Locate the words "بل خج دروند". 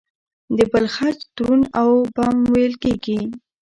0.71-1.65